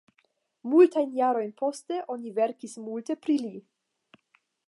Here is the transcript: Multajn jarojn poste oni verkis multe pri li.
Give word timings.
Multajn 0.69 1.11
jarojn 1.17 1.51
poste 1.59 1.99
oni 2.15 2.33
verkis 2.39 2.75
multe 2.87 3.19
pri 3.27 3.39
li. 3.45 3.53